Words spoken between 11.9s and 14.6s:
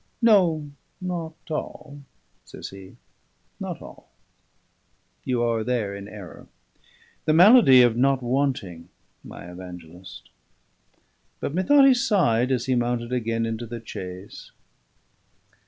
sighed as he mounted again into the chaise.